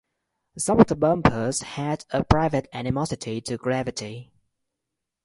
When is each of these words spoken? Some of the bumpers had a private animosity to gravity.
Some 0.57 0.79
of 0.79 0.87
the 0.87 0.95
bumpers 0.95 1.61
had 1.61 2.05
a 2.09 2.23
private 2.23 2.67
animosity 2.73 3.39
to 3.41 3.55
gravity. 3.55 4.31